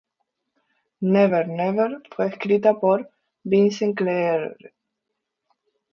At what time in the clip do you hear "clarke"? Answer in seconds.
3.93-4.73